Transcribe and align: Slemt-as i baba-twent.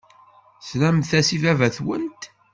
Slemt-as 0.67 1.29
i 1.35 1.37
baba-twent. 1.43 2.23